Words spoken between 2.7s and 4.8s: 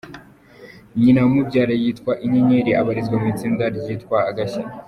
abarizwa mu itsinda ryitwa Agashya.